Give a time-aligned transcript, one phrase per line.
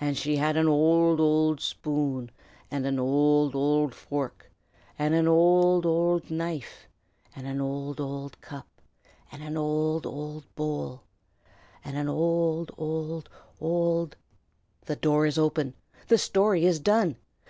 [0.00, 2.30] "An' she had an owld, owld shpoon,
[2.70, 4.50] an' an owld, owld fork,
[4.98, 6.88] an' an owld, owld knife,
[7.36, 8.66] an' an owld, owld cup,
[9.30, 11.02] an' an owld, owld bowl,
[11.84, 13.28] an' an owld, owld,
[13.60, 14.16] owld"
[14.86, 15.74] The door is open!
[16.08, 17.16] The story is done!